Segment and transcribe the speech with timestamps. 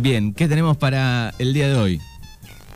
[0.00, 2.00] Bien, ¿qué tenemos para el día de hoy?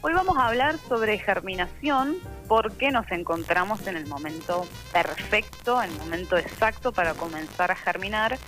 [0.00, 2.16] Hoy vamos a hablar sobre germinación
[2.48, 8.38] porque nos encontramos en el momento perfecto, el momento exacto para comenzar a germinar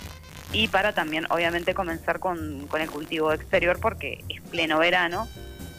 [0.51, 5.29] y para también obviamente comenzar con, con el cultivo exterior porque es pleno verano,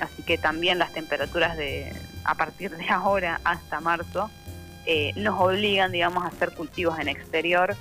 [0.01, 1.93] así que también las temperaturas de
[2.25, 4.31] a partir de ahora hasta marzo
[4.87, 7.77] eh, nos obligan, digamos, a hacer cultivos en exterior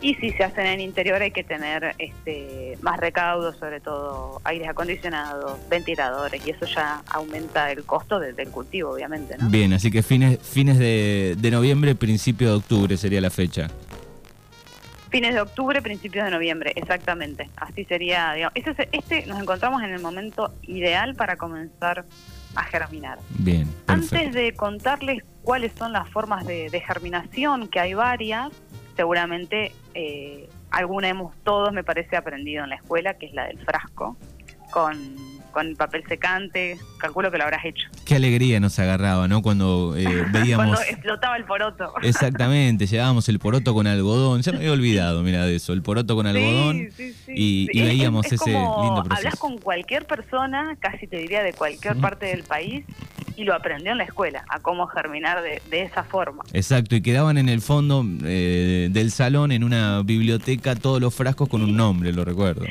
[0.00, 4.68] y si se hacen en interior hay que tener este, más recaudos, sobre todo aires
[4.68, 9.36] acondicionados, ventiladores, y eso ya aumenta el costo del cultivo, obviamente.
[9.38, 9.48] ¿no?
[9.48, 13.68] Bien, así que fines, fines de, noviembre, principio de octubre sería la fecha.
[15.10, 17.48] Fines de octubre, principios de noviembre, exactamente.
[17.56, 22.04] Así sería, digamos, este, este nos encontramos en el momento ideal para comenzar
[22.54, 23.18] a germinar.
[23.30, 23.66] Bien.
[23.86, 28.52] Antes de contarles cuáles son las formas de germinación, que hay varias,
[28.98, 33.64] seguramente eh, alguna hemos todos, me parece, aprendido en la escuela, que es la del
[33.64, 34.16] frasco,
[34.72, 35.14] con,
[35.52, 37.86] con papel secante, calculo que lo habrás hecho.
[38.04, 39.40] Qué alegría nos agarraba, ¿no?
[39.40, 40.66] Cuando eh, veíamos...
[40.66, 41.94] Cuando explotaba el poroto.
[42.02, 46.16] Exactamente, llevábamos el poroto con algodón, ya me había olvidado, mira, de eso, el poroto
[46.16, 46.88] con algodón
[47.28, 49.14] Y, veíamos ese lindo proceso.
[49.14, 52.84] Hablas con cualquier persona, casi te diría de cualquier parte del país,
[53.38, 56.42] y lo aprendió en la escuela, a cómo germinar de, esa forma.
[56.52, 61.48] Exacto, y quedaban en el fondo eh, del salón, en una biblioteca, todos los frascos
[61.48, 62.66] con un nombre, lo recuerdo.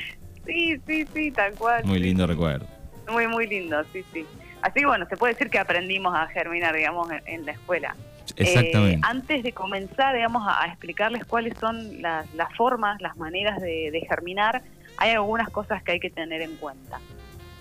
[0.45, 1.85] Sí, sí, sí, tal cual.
[1.85, 2.67] Muy lindo recuerdo.
[3.09, 4.25] Muy, muy lindo, sí, sí.
[4.61, 7.95] Así que bueno, se puede decir que aprendimos a germinar, digamos, en, la escuela.
[8.35, 8.97] Exactamente.
[8.97, 14.63] Eh, antes de comenzar, digamos, a, explicarles cuáles son las, formas, las maneras de germinar,
[14.97, 16.99] hay algunas cosas que hay que tener en cuenta.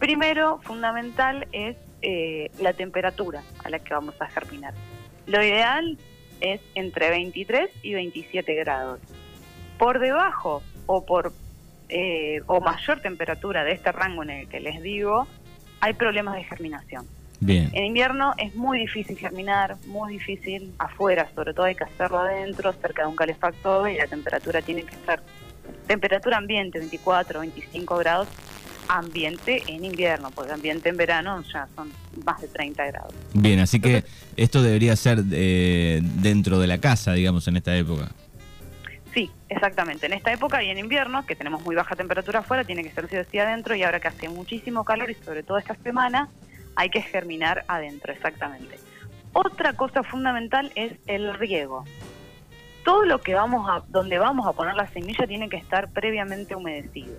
[0.00, 4.74] Primero, fundamental es eh, la temperatura a la que vamos a germinar.
[5.26, 5.98] Lo ideal
[6.40, 9.00] es entre 23 y 27 grados.
[9.78, 11.32] Por debajo o por
[11.88, 15.26] eh, o mayor temperatura de este rango en el que les digo,
[15.80, 17.06] hay problemas de germinación.
[17.38, 17.70] Bien.
[17.74, 22.72] En invierno es muy difícil germinar, muy difícil afuera, sobre todo hay que hacerlo adentro,
[22.72, 25.22] cerca de un calefactor y la temperatura tiene que estar
[25.86, 28.28] temperatura ambiente 24, 25 grados
[28.88, 31.90] ambiente en invierno, porque ambiente en verano ya son
[32.24, 33.14] más de 30 grados.
[33.34, 34.04] Bien, así que
[34.36, 38.10] esto debería ser eh, dentro de la casa, digamos, en esta época.
[39.14, 40.06] Sí, exactamente.
[40.06, 43.26] En esta época y en invierno, que tenemos muy baja temperatura afuera, tiene que ser
[43.30, 46.28] sí adentro y ahora que hace muchísimo calor y sobre todo esta semana,
[46.74, 48.78] hay que germinar adentro, exactamente.
[49.32, 51.84] Otra cosa fundamental es el riego.
[52.84, 56.54] Todo lo que vamos a, donde vamos a poner la semilla tiene que estar previamente
[56.54, 57.16] humedecido.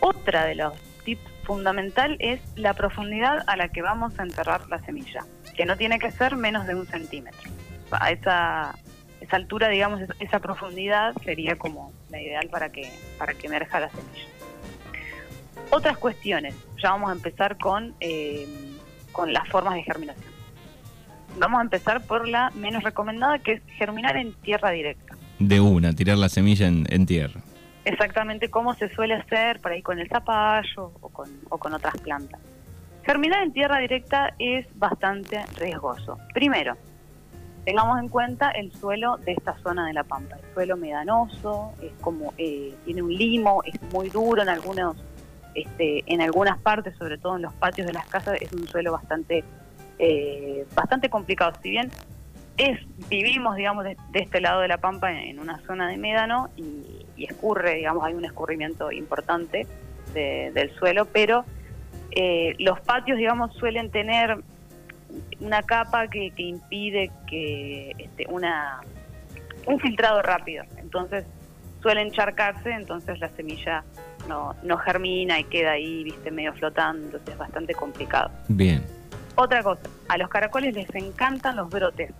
[0.00, 4.78] Otra de los tips fundamental es la profundidad a la que vamos a enterrar la
[4.80, 5.24] semilla,
[5.56, 7.50] que no tiene que ser menos de un centímetro.
[7.90, 8.76] A esa,
[9.20, 13.88] esa altura, digamos, esa profundidad sería como la ideal para que, para que emerja la
[13.90, 14.28] semilla.
[15.70, 18.46] Otras cuestiones, ya vamos a empezar con, eh,
[19.10, 20.32] con las formas de germinación.
[21.38, 25.16] Vamos a empezar por la menos recomendada, que es germinar en tierra directa.
[25.38, 27.40] De una, tirar la semilla en tierra
[27.88, 31.96] exactamente cómo se suele hacer por ahí con el zapallo o con, o con otras
[31.98, 32.40] plantas.
[33.02, 36.18] Germinar en tierra directa es bastante riesgoso.
[36.34, 36.76] Primero,
[37.64, 40.36] tengamos en cuenta el suelo de esta zona de la pampa.
[40.36, 44.96] El suelo medanoso, es como eh, tiene un limo, es muy duro en algunos,
[45.54, 48.92] este, en algunas partes, sobre todo en los patios de las casas, es un suelo
[48.92, 49.42] bastante,
[49.98, 51.52] eh, bastante complicado.
[51.62, 51.90] Si bien
[52.58, 57.06] es vivimos, digamos, de, este lado de la pampa en, una zona de médano y,
[57.16, 59.66] escurre, digamos, hay un escurrimiento importante
[60.14, 61.44] del suelo, pero
[62.12, 64.38] eh, los patios, digamos, suelen tener
[65.40, 68.80] una capa que, impide que este, una
[69.66, 71.24] un filtrado rápido, entonces
[71.82, 73.84] suelen encharcarse, entonces la semilla
[74.26, 78.30] no, no germina y queda ahí, viste, medio flotando, entonces es bastante complicado.
[78.48, 78.84] Bien.
[79.34, 82.12] Otra cosa, a los caracoles les encantan los brotes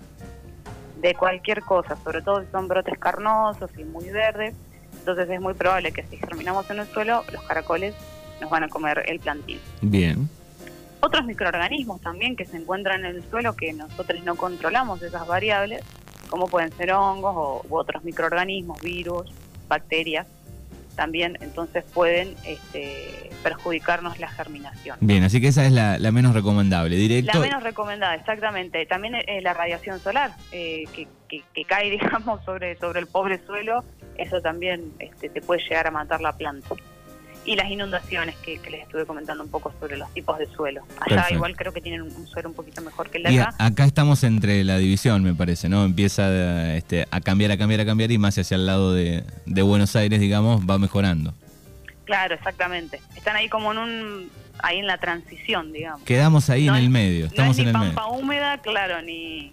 [1.01, 4.55] de cualquier cosa, sobre todo si son brotes carnosos y muy verdes.
[4.99, 7.95] Entonces es muy probable que si germinamos en el suelo, los caracoles
[8.41, 9.61] nos van a comer el plantín.
[9.81, 10.29] Bien.
[11.01, 15.83] Otros microorganismos también que se encuentran en el suelo que nosotros no controlamos esas variables,
[16.29, 19.33] como pueden ser hongos o, u otros microorganismos, virus,
[19.69, 20.27] bacterias,
[20.99, 24.99] también entonces pueden este, perjudicarnos la germinación.
[25.01, 27.39] Bien, así que esa es la, menos recomendable, directo.
[27.39, 28.85] La menos recomendada, exactamente.
[28.85, 31.07] También es la radiación solar eh, que,
[31.55, 33.85] que, cae, digamos, sobre, sobre el pobre suelo,
[34.17, 36.75] eso también este, te puede llegar a matar la planta
[37.49, 40.83] y las inundaciones que, les estuve comentando un poco sobre los tipos de suelo.
[41.01, 43.55] Allá igual creo que tienen un, suelo un poquito mejor que el de acá.
[43.59, 45.87] acá estamos entre la división, me parece, ¿no?
[45.87, 49.97] Empieza este, a cambiar, a cambiar, a cambiar y más hacia el lado de, Buenos
[49.97, 51.33] Aires, digamos, va mejorando.
[52.05, 53.01] Claro, exactamente.
[53.17, 56.03] Están ahí como en un ahí en la transición, digamos.
[56.03, 59.53] Quedamos ahí en el medio, estamos no es ni pampa húmeda, claro, ni,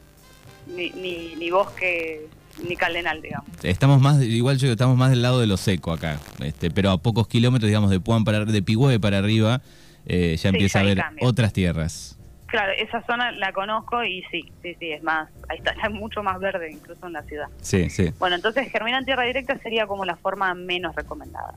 [0.68, 0.90] ni,
[1.36, 2.28] ni, bosque
[2.64, 3.50] ni caldenal, digamos.
[3.64, 6.98] Estamos más, igual yo estamos más del lado de lo seco acá, este, pero a
[6.98, 9.62] pocos kilómetros, digamos, de Puan para de Pigüe para arriba,
[10.06, 12.18] eh, ya empieza a haber otras tierras.
[12.48, 16.24] Claro, esa zona la conozco y sí, sí, sí, es más, ahí está, es mucho
[16.24, 17.48] más verde incluso en la ciudad.
[17.62, 18.14] Sí, sí.
[18.20, 21.56] Bueno, entonces germinar en tierra directa sería como la forma menos recomendada.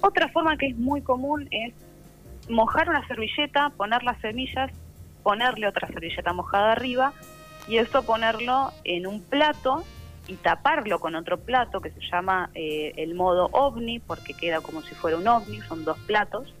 [0.00, 1.74] Otra forma que es muy común es
[2.48, 4.70] mojar una servilleta, poner las semillas,
[5.22, 7.12] ponerle otra servilleta mojada arriba
[7.66, 9.84] y eso ponerlo en un plato
[10.28, 14.82] y taparlo con otro plato que se llama eh, el modo ovni porque queda como
[14.82, 16.54] si fuera un ovni, son dos platos.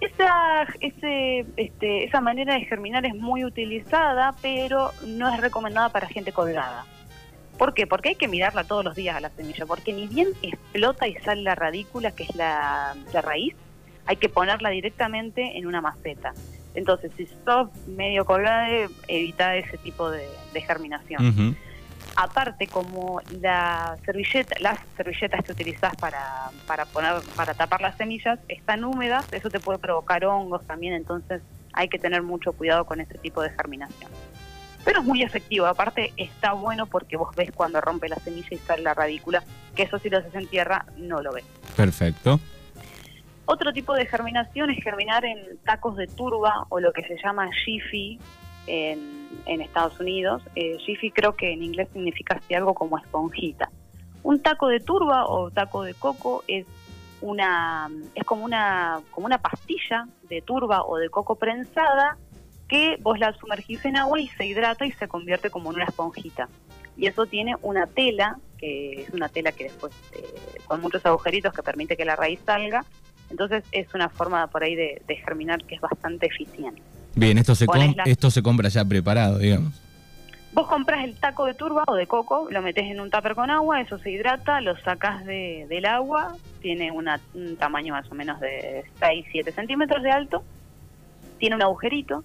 [0.00, 6.08] Esa, ese, este, esa manera de germinar es muy utilizada, pero no es recomendada para
[6.08, 6.86] gente colgada.
[7.58, 7.86] ¿Por qué?
[7.86, 11.14] Porque hay que mirarla todos los días a la semilla, porque ni bien explota y
[11.16, 13.54] sale la radícula, que es la, raíz,
[14.06, 16.32] hay que ponerla directamente en una maceta.
[16.74, 18.66] Entonces, si sos medio colgada,
[19.08, 20.26] evita ese tipo de,
[20.66, 21.54] germinación.
[22.22, 28.38] Aparte, como la servilleta, las servilletas que utilizás para, para, poner, para tapar las semillas
[28.46, 31.40] están húmedas, eso te puede provocar hongos también, entonces
[31.72, 34.10] hay que tener mucho cuidado con ese tipo de germinación
[34.84, 35.66] pero es muy efectivo.
[35.66, 39.42] Aparte, está bueno porque vos ves cuando rompe la semilla y sale la radícula,
[39.74, 41.44] que eso si lo haces en tierra no lo ves.
[41.76, 42.40] Perfecto.
[43.44, 47.50] Otro tipo de germinación es germinar en tacos de turba o lo que se llama
[47.52, 48.18] jiffy
[48.70, 50.42] en, Estados Unidos.
[50.54, 53.70] Eh, jiffy creo que en inglés significa así algo como esponjita.
[54.22, 56.66] Un taco de turba o taco de coco es
[57.20, 62.16] una es como una como una pastilla de turba o de coco prensada
[62.70, 65.86] que vos la sumergís en agua y se hidrata y se convierte como en una
[65.86, 66.48] esponjita.
[66.96, 70.22] Y eso tiene una tela, que es una tela que después, eh,
[70.66, 72.84] con muchos agujeritos que permite que la raíz salga.
[73.28, 76.82] Entonces es una forma por ahí de, germinar que es bastante eficiente.
[77.14, 77.66] Bien, esto se,
[78.04, 79.80] esto se compra ya preparado, digamos.
[80.52, 83.50] Vos compras el taco de turba o de coco, lo metes en un tupper con
[83.50, 87.06] agua, eso se hidrata, lo sacas de, del agua, tiene un
[87.56, 90.42] tamaño más o menos de 6-7 centímetros de alto,
[91.38, 92.24] tiene un agujerito,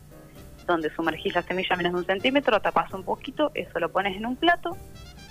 [0.65, 4.25] donde sumergís la semilla menos de un centímetro, tapas un poquito, eso lo pones en
[4.25, 4.75] un plato,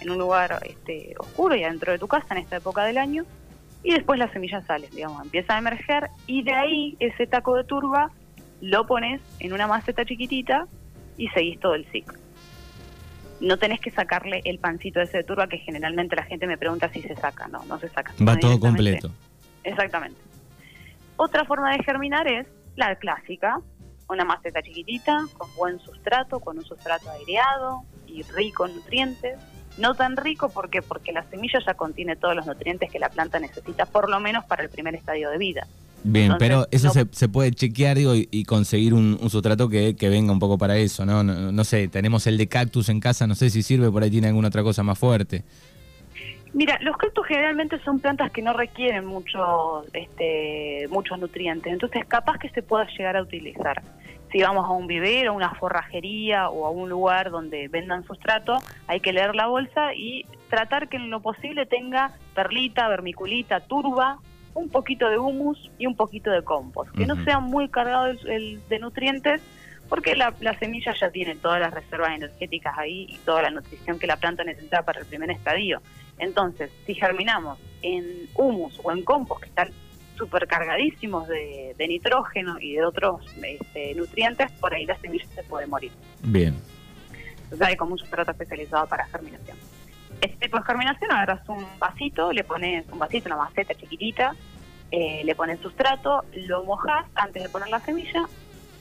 [0.01, 3.25] en un lugar este, oscuro y adentro de tu casa en esta época del año,
[3.83, 7.65] y después la semilla sale, digamos, empieza a emerger, y de ahí ese taco de
[7.65, 8.13] turba
[8.65, 10.67] lo pones en una maceta chiquitita
[11.19, 12.19] y seguís todo el ciclo.
[13.41, 16.89] No tenés que sacarle el pancito ese de turba que generalmente la gente me pregunta
[16.89, 18.15] si se saca, no, no se saca.
[18.27, 19.11] Va todo completo.
[19.65, 20.19] Exactamente.
[21.17, 22.47] Otra forma de germinar es
[22.77, 23.61] la clásica,
[24.09, 29.39] una maceta chiquitita, con buen sustrato, con un sustrato aireado y rico en nutrientes.
[29.77, 33.39] No tan rico porque porque la semilla ya contiene todos los nutrientes que la planta
[33.41, 35.67] necesita, por lo menos para el primer estadio de vida.
[36.05, 40.33] Bien, pero eso se, se, puede chequear digo, y, conseguir un, sustrato que, que, venga
[40.33, 41.25] un poco para eso, ¿no?
[41.25, 41.51] ¿no?
[41.51, 41.65] ¿no?
[41.65, 44.49] sé, tenemos el de cactus en casa, no sé si sirve, por ahí tiene alguna
[44.49, 45.45] otra cosa más fuerte.
[46.53, 52.39] Mira, los cactus generalmente son plantas que no requieren mucho, este, muchos nutrientes, entonces capaz
[52.39, 53.83] que se pueda llegar a utilizar.
[54.31, 58.59] Si vamos a un vivero, a una forrajería o a un lugar donde vendan sustrato,
[58.87, 64.19] hay que leer la bolsa y tratar que en lo posible tenga perlita, vermiculita, turba,
[64.55, 66.91] un poquito de humus y un poquito de compost.
[66.95, 69.43] Que no sea muy cargado de nutrientes,
[69.89, 73.99] porque la, la, semilla ya tiene todas las reservas energéticas ahí y toda la nutrición
[73.99, 75.83] que la planta necesita para el primer estadio.
[76.19, 79.71] Entonces, si germinamos en humus o en compost que están
[80.17, 85.67] supercargadísimos de, de nitrógeno y de otros este, nutrientes, por ahí la semilla se puede
[85.67, 85.93] morir.
[86.23, 86.55] Bien.
[87.45, 89.57] Entonces hay como un sustrato especializado para germinación.
[90.21, 94.35] Este tipo de germinación, agarras un vasito, le pones un vasito, una maceta chiquitita,
[94.91, 98.27] eh, le pones sustrato, lo mojas antes de poner la semilla,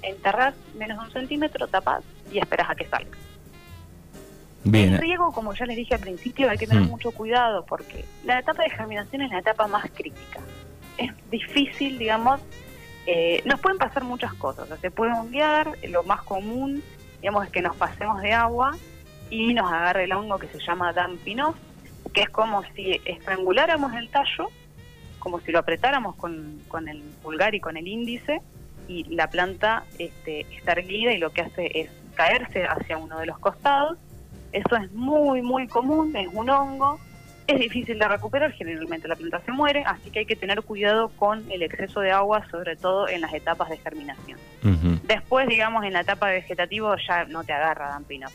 [0.02, 3.18] enterras menos de un centímetro, tapas y esperas a que salga.
[4.72, 6.90] El riego, como ya les dije al principio, hay que tener mm.
[6.90, 10.40] mucho cuidado porque la etapa de germinación es la etapa más crítica.
[10.98, 12.40] Es difícil, digamos,
[13.06, 14.68] eh, nos pueden pasar muchas cosas.
[14.80, 16.82] se puede honguear, lo más común,
[17.20, 18.78] digamos, es que nos pasemos de agua
[19.34, 21.56] y nos agarre el hongo que se llama dumping off,
[22.14, 24.50] que es como si estranguláramos el tallo,
[25.18, 28.42] como si lo apretáramos con, con el pulgar y con el índice,
[28.88, 33.26] y la planta este, está erguida y lo que hace es caerse hacia uno de
[33.26, 33.98] los costados.
[34.52, 37.00] Eso es muy, muy común, es un hongo,
[37.48, 41.10] es difícil de recuperar, generalmente la planta se muere, así que hay que tener cuidado
[41.10, 44.40] con el exceso de agua, sobre todo en las etapas de germinación.
[45.08, 48.30] Después, digamos, en la etapa vegetativo ya no te agarra Dampino.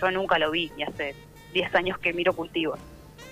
[0.00, 1.14] Yo nunca lo vi y hace
[1.52, 2.78] 10 años que miro cultivos.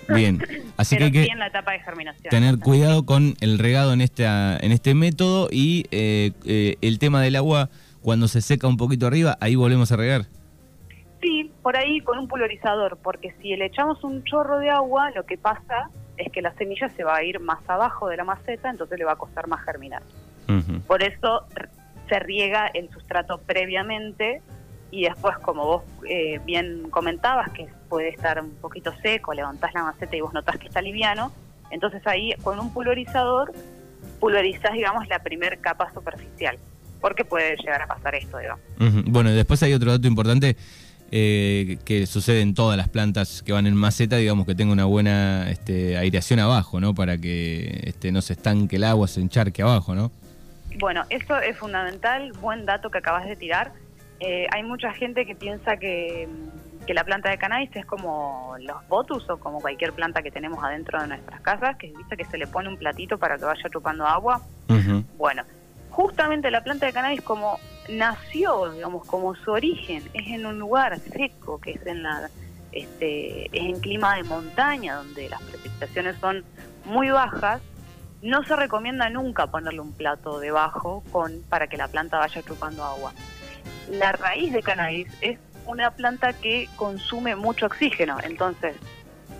[0.07, 0.39] Bien,
[0.77, 2.29] así que hay que la etapa de germinación.
[2.29, 7.21] tener cuidado con el regado en, esta, en este método y eh, eh, el tema
[7.21, 7.69] del agua,
[8.01, 10.25] cuando se seca un poquito arriba, ahí volvemos a regar.
[11.21, 15.25] Sí, por ahí con un pulverizador, porque si le echamos un chorro de agua, lo
[15.25, 18.69] que pasa es que la semilla se va a ir más abajo de la maceta,
[18.69, 20.03] entonces le va a costar más germinar.
[20.85, 21.47] Por eso
[22.09, 24.41] se riega el sustrato previamente
[24.91, 29.83] y después, como vos eh, bien comentabas, que puede estar un poquito seco, levantás la
[29.83, 31.31] maceta y vos notás que está liviano,
[31.71, 33.53] entonces ahí con un pulverizador
[34.19, 36.59] pulverizás, digamos, la primer capa superficial,
[37.01, 38.63] porque puede llegar a pasar esto, digamos.
[39.05, 40.57] Bueno, después hay otro dato importante
[41.15, 44.85] eh, que sucede en todas las plantas que van en maceta, digamos que tenga una
[44.85, 46.95] buena este, aireación abajo, ¿no?
[46.95, 50.11] Para que este, no se estanque el agua, se encharque abajo, ¿no?
[50.79, 53.73] Bueno, eso es fundamental, buen dato que acabas de tirar.
[54.21, 56.27] Eh, hay mucha gente que piensa que,
[56.87, 60.99] la planta de cannabis es como los botus o como cualquier planta que tenemos adentro
[60.99, 64.07] de nuestras casas, que dice que se le pone un platito para que vaya chupando
[64.07, 64.41] agua.
[65.15, 65.43] Bueno,
[65.93, 70.99] justamente la planta de cannabis como nació, digamos, como su origen, es en un lugar
[70.99, 72.29] seco, que es en la
[72.71, 76.43] este, es en clima de montaña, donde las precipitaciones son
[76.85, 77.61] muy bajas,
[78.23, 82.83] no se recomienda nunca ponerle un plato debajo con, para que la planta vaya chupando
[82.83, 83.13] agua.
[83.91, 88.75] La raíz de cannabis es una planta que consume mucho oxígeno, entonces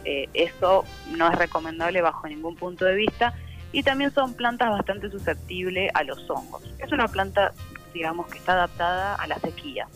[0.06, 0.86] eh, eso
[1.18, 3.34] no es recomendable bajo ningún punto de vista
[3.74, 6.64] y también son plantas bastante susceptibles a los hongos.
[6.80, 7.52] Es una planta
[7.94, 9.88] digamos, que está adaptada a la sequía.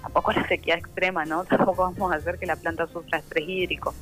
[0.00, 1.44] Tampoco a la sequía extrema, ¿no?
[1.44, 3.94] Tampoco vamos a hacer que la planta sufra estrés hídrico.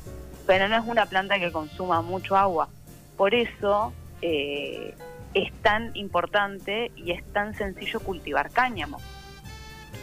[0.45, 2.69] Pero no es una planta que consuma mucho agua.
[3.17, 4.95] Por eso eh,
[5.33, 8.99] es tan importante y es tan sencillo cultivar cáñamo.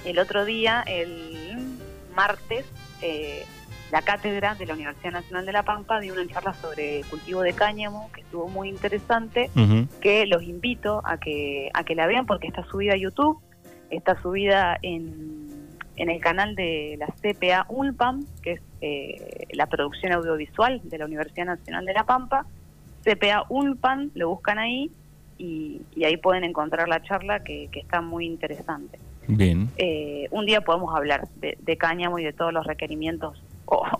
[0.05, 1.79] El otro día, el
[2.15, 2.65] martes,
[3.03, 3.45] eh,
[3.91, 7.53] la cátedra de la Universidad Nacional de La Pampa dio una charla sobre cultivo de
[7.53, 9.51] cáñamo que estuvo muy interesante,
[10.01, 13.39] que los invito a que a que la vean porque está subida a YouTube,
[13.91, 15.49] está subida en,
[15.97, 21.07] en el canal de la CPA ULPAM, que es eh, la producción audiovisual de la
[21.07, 22.47] Universidad Nacional de La Pampa.
[23.05, 24.91] CPA ULPAM, lo buscan ahí
[25.37, 28.99] y, ahí pueden encontrar la charla que, está muy interesante.
[29.27, 29.69] Bien.
[29.79, 33.43] Eh, un día podemos hablar de, de cáñamo y de todos los requerimientos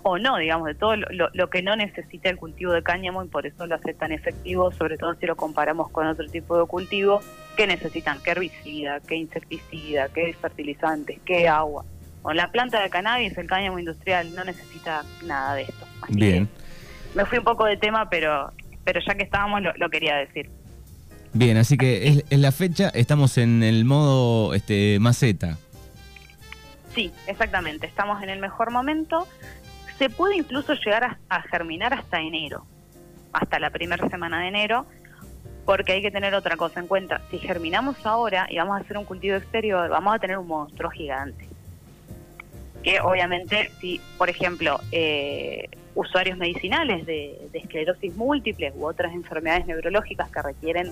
[0.03, 3.45] o, no, digamos, de todo lo, que no necesita el cultivo de cáñamo y por
[3.45, 7.21] eso lo hace tan efectivo, sobre todo si lo comparamos con otro tipo de cultivo
[7.55, 11.85] que necesitan qué herbicida, qué insecticida, qué fertilizantes, qué agua.
[12.21, 15.85] Con la planta de cannabis, el cáñamo industrial no necesita nada de esto.
[16.09, 16.47] Bien.
[17.15, 18.51] Me fui un poco de tema, pero,
[18.83, 20.49] pero ya que estábamos lo, quería decir.
[21.33, 25.57] Bien, así que es, la fecha, estamos en el modo este, maceta.
[26.93, 29.27] Sí, exactamente, estamos en el mejor momento
[30.01, 32.65] se puede incluso llegar a, germinar hasta enero,
[33.33, 34.87] hasta la primera semana de enero,
[35.63, 37.21] porque hay que tener otra cosa en cuenta.
[37.29, 40.89] Si germinamos ahora y vamos a hacer un cultivo exterior, vamos a tener un monstruo
[40.89, 41.47] gigante.
[42.81, 50.31] Que obviamente, si, por ejemplo, eh, usuarios medicinales de, esclerosis múltiple u otras enfermedades neurológicas
[50.31, 50.91] que requieren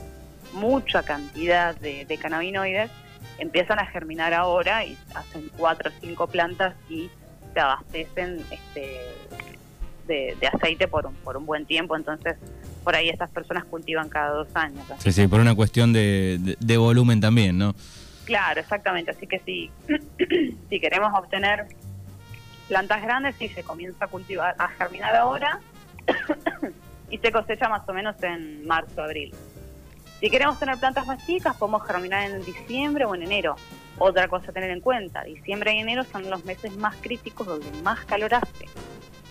[0.53, 2.91] mucha cantidad de, de cannabinoides,
[3.39, 7.09] empiezan a germinar ahora y hacen cuatro o cinco plantas y
[7.53, 9.15] se abastecen este,
[10.07, 12.37] de, aceite por un, por un buen tiempo, entonces
[12.83, 14.85] por ahí estas personas cultivan cada dos años.
[14.99, 17.75] Sí, sí, por una cuestión de, de, volumen también, ¿no?
[18.25, 19.71] Claro, exactamente, así que si,
[20.69, 21.67] si queremos obtener
[22.67, 25.59] plantas grandes, sí se comienza a cultivar, a germinar ahora
[27.09, 29.33] y se cosecha más o menos en marzo, abril.
[30.19, 33.55] Si queremos tener plantas más chicas, podemos germinar en diciembre o en enero.
[33.99, 37.69] Otra cosa a tener en cuenta, diciembre y enero son los meses más críticos donde
[37.81, 38.65] más calor hace.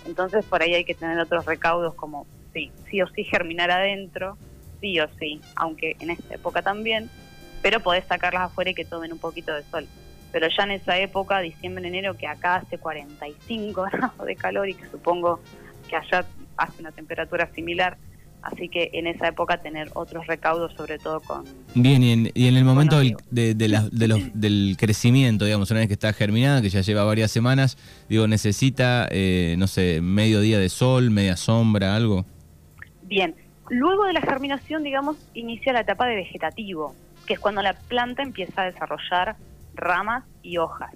[0.06, 4.36] Entonces por ahí hay que tener otros recaudos como sí, sí o sí germinar adentro,
[4.80, 7.08] sí o sí, aunque en esta época también,
[7.62, 9.86] pero podés sacarlas afuera y que tomen un poquito de sol.
[10.32, 14.74] Pero ya en esa época, diciembre, enero, que acá hace 45 grados de calor y
[14.74, 15.40] que supongo
[15.88, 16.26] que allá
[16.58, 17.96] hace una temperatura similar,
[18.42, 21.44] Así que en esa época tener otros recaudos, sobre todo con...
[21.74, 22.12] Bien, y
[22.46, 23.90] en, el momento del, de, los,
[24.34, 27.76] del crecimiento, digamos, una vez que está germinada, que ya lleva varias semanas,
[28.08, 32.24] digo, ¿necesita, eh, no sé, medio día de sol, media sombra, algo?
[33.02, 33.34] Bien,
[33.68, 36.94] luego de la germinación, digamos, inicia la etapa de vegetativo,
[37.26, 39.36] que es cuando la planta empieza a desarrollar
[39.74, 40.90] ramas y hojas.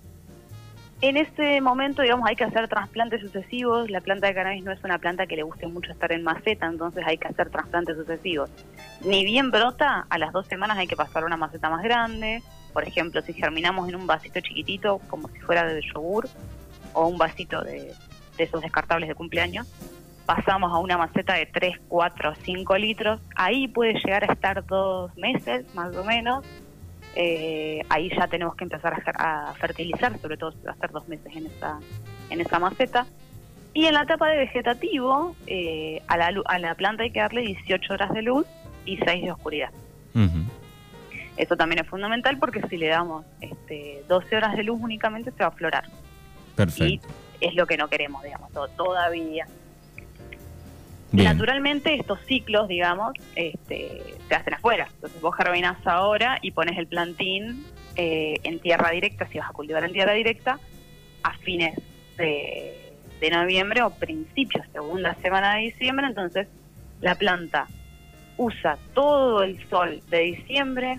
[1.02, 3.90] En este momento, digamos, hay que hacer trasplantes sucesivos.
[3.90, 6.66] La planta de cannabis no es una planta que le guste mucho estar en maceta,
[6.66, 8.48] entonces hay que hacer trasplantes sucesivos.
[9.04, 12.40] Ni bien brota, a las dos semanas hay que pasar a una maceta más grande.
[12.72, 16.28] Por ejemplo, si germinamos en un vasito chiquitito, como si fuera de yogur,
[16.92, 17.92] o un vasito de,
[18.38, 19.66] esos descartables de cumpleaños,
[20.24, 25.12] pasamos a una maceta de 3, 4, 5 litros, ahí puede llegar a estar dos
[25.16, 26.44] meses más o menos.
[27.14, 31.06] Eh, ahí ya tenemos que empezar a, fertilizar, sobre todo si va a estar dos
[31.08, 31.78] meses en esa,
[32.30, 33.06] en esa maceta.
[33.74, 37.42] Y en la etapa de vegetativo, eh, a, la, a la planta hay que darle
[37.42, 38.46] 18 horas de luz
[38.84, 39.70] y 6 de oscuridad.
[41.36, 45.38] Eso también es fundamental porque si le damos este, 12 horas de luz únicamente se
[45.38, 45.84] va a aflorar.
[46.54, 47.08] Perfecto.
[47.40, 49.46] Y es lo que no queremos, digamos, todavía.
[51.12, 54.88] Naturalmente estos ciclos, digamos, este, se hacen afuera.
[54.94, 57.66] Entonces vos germinás ahora y pones el plantín
[57.96, 60.58] eh, en tierra directa, si vas a cultivar en tierra directa,
[61.22, 61.78] a fines
[62.16, 66.06] de, de noviembre o principios, segunda semana de diciembre.
[66.06, 66.48] Entonces
[67.02, 67.66] la planta
[68.38, 70.98] usa todo el sol de diciembre,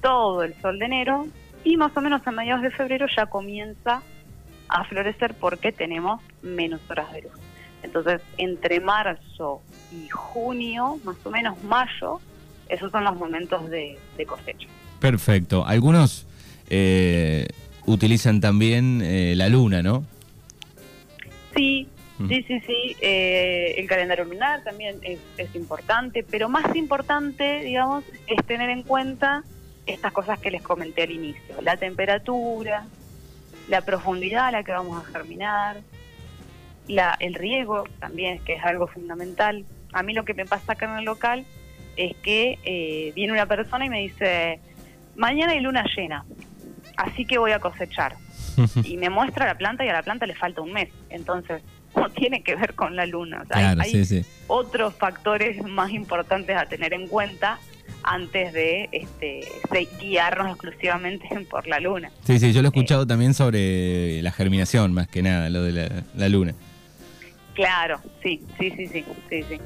[0.00, 1.26] todo el sol de enero
[1.64, 4.02] y más o menos a mediados de febrero ya comienza
[4.68, 7.51] a florecer porque tenemos menos horas de luz.
[7.82, 9.62] Entonces, entre marzo
[9.92, 12.20] y junio, más o menos mayo,
[12.68, 14.68] esos son los momentos de, cosecha.
[15.00, 15.66] Perfecto.
[15.66, 16.26] Algunos
[16.70, 17.46] eh,
[17.86, 20.04] utilizan también eh, la luna, ¿no?
[21.54, 21.88] Sí,
[22.28, 22.96] sí, sí, sí.
[23.00, 28.84] Eh, el calendario lunar también es, es importante, pero más importante, digamos, es tener en
[28.84, 29.42] cuenta
[29.86, 31.60] estas cosas que les comenté al inicio.
[31.60, 32.86] La temperatura,
[33.68, 35.80] la profundidad a la que vamos a germinar,
[36.88, 39.64] la, el riego también, que es algo fundamental.
[39.92, 41.44] A mí lo que me pasa acá en el local
[41.96, 44.60] es que eh, viene una persona y me dice,
[45.16, 46.24] mañana hay luna llena,
[46.96, 48.16] así que voy a cosechar.
[48.84, 50.88] y me muestra la planta y a la planta le falta un mes.
[51.10, 51.62] Entonces,
[51.96, 53.44] no tiene que ver con la luna.
[53.50, 57.58] hay, otros factores más importantes a tener en cuenta
[58.04, 59.46] antes de este,
[60.00, 62.10] guiarnos exclusivamente por la luna.
[62.24, 66.02] Sí, sí, yo lo he escuchado también sobre la germinación, más que nada, lo de
[66.14, 66.54] la luna.
[67.54, 69.60] Claro, sí, sí, sí, sí, sí, sí.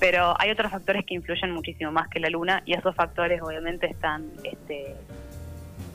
[0.00, 3.86] Pero hay otros factores que influyen muchísimo más que la luna y esos factores obviamente
[3.86, 4.94] están este,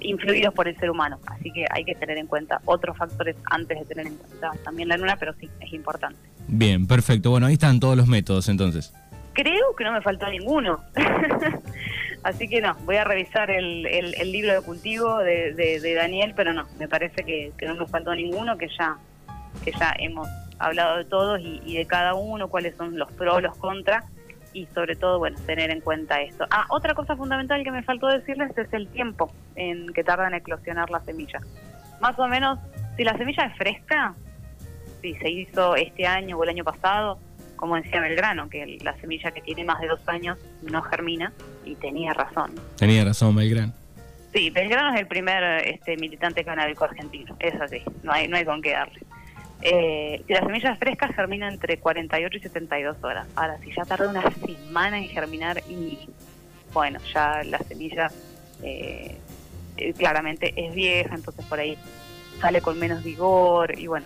[0.02, 1.20] influidos por el ser humano.
[1.26, 4.89] Así que hay que tener en cuenta otros factores antes de tener en cuenta también
[4.89, 6.20] la luna, pero sí, es importante.
[6.48, 7.30] Bien, perfecto.
[7.32, 8.94] Bueno, ahí están todos los métodos entonces.
[9.34, 10.84] Creo que no me faltó ninguno.
[12.24, 16.54] Así que no, voy a revisar el, el, libro de cultivo de, de, Daniel, pero
[16.54, 18.98] no, me parece que, que no me faltó ninguno, que ya,
[19.63, 20.28] que ya hemos
[20.60, 24.06] hablado de todos y, de cada uno, cuáles son los pros, los contras
[24.54, 26.46] y sobre todo, bueno, tener en cuenta esto.
[26.52, 30.36] Ah, otra cosa fundamental que me faltó decirles es el tiempo en que tarda en
[30.36, 31.42] eclosionar la semilla.
[32.00, 32.60] Más o menos,
[32.96, 34.13] si la semilla es fresca,
[35.02, 37.18] si se hizo este año o el año pasado,
[37.56, 41.34] como decía Belgrano, que la semilla que tiene más de dos años no germina,
[41.66, 42.52] y tenía razón.
[42.78, 43.74] Tenía razón Belgrano.
[44.34, 48.46] Sí, Belgrano es el primer este, militante canábico argentino, es así, no hay, no hay
[48.46, 49.00] con qué darle.
[49.65, 53.28] Eh, si las semillas frescas germinan entre 48 y 72 horas.
[53.36, 55.99] Ahora, si ya tarda una semana en germinar y,
[56.73, 58.12] bueno, ya la semilla
[58.62, 59.15] eh,
[59.78, 61.78] eh, claramente es vieja, entonces por ahí
[62.41, 64.06] sale con menos vigor y bueno,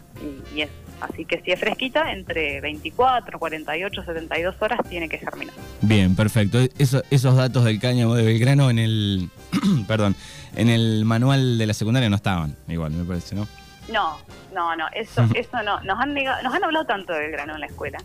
[0.54, 0.70] y, es.
[1.00, 5.54] Así que si es fresquita, entre 24, 48, 72 horas tiene que germinar.
[5.82, 6.58] Bien, perfecto.
[6.80, 9.30] Eso, esos datos del cáñamo de Belgrano en el,
[9.88, 10.16] perdón,
[10.56, 13.48] en el manual de la secundaria no estaban, igual, me parece, ¿no?
[13.92, 14.18] No,
[14.54, 15.80] no, no, eso, eso no.
[15.82, 17.98] Nos han, nos han hablado tanto del grano en la escuela,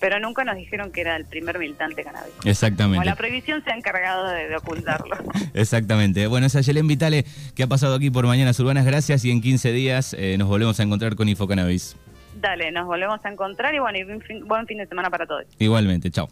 [0.00, 2.36] pero nunca nos dijeron que era el primer militante canábico.
[2.44, 3.04] Exactamente.
[3.04, 5.16] la prohibición se ha encargado de, ocultarlo.
[5.54, 6.26] Exactamente.
[6.26, 8.84] Bueno, es Ayelen Vitale que ha pasado aquí por Mañanas Urbanas.
[8.84, 11.96] Gracias y en 15 días eh, nos volvemos a encontrar con Infocannabis.
[12.40, 15.44] Dale, nos volvemos a encontrar y bueno, y buen fin de semana para todos.
[15.58, 16.22] Igualmente, chao.